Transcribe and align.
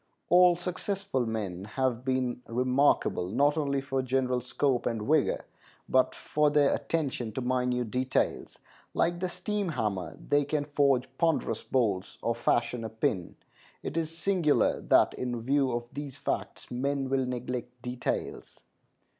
All 0.29 0.55
successful 0.55 1.27
men 1.27 1.63
have 1.65 2.03
been 2.03 2.41
remarkable, 2.47 3.29
not 3.29 3.55
only 3.55 3.81
for 3.81 4.01
general 4.01 4.41
scope 4.41 4.87
and 4.87 5.03
vigor, 5.03 5.45
but 5.87 6.15
for 6.15 6.49
their 6.49 6.73
attention 6.73 7.31
to 7.33 7.41
minute 7.41 7.91
details. 7.91 8.57
Like 8.95 9.19
the 9.19 9.29
steam 9.29 9.69
hammer, 9.69 10.17
they 10.17 10.43
can 10.43 10.65
forge 10.65 11.07
ponderous 11.19 11.61
bolts 11.61 12.17
or 12.23 12.33
fashion 12.33 12.83
a 12.83 12.89
pin. 12.89 13.35
It 13.83 13.95
is 13.95 14.09
singular 14.17 14.81
that 14.81 15.13
in 15.13 15.43
view 15.43 15.71
of 15.71 15.83
these 15.93 16.17
facts 16.17 16.71
men 16.71 17.07
will 17.07 17.27
neglect 17.27 17.79
details. 17.83 18.59